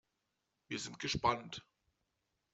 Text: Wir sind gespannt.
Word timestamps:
Wir 0.67 0.79
sind 0.79 0.97
gespannt. 0.97 1.63